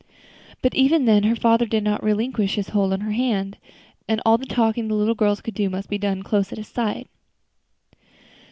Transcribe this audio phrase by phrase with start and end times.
[0.63, 3.55] But even then her father did not relinquish his hold of her hand,
[4.07, 6.67] and all the talking the little girls could do must be done close at his
[6.69, 7.07] side.